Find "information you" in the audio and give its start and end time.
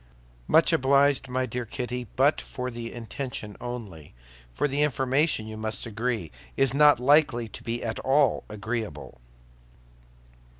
4.81-5.57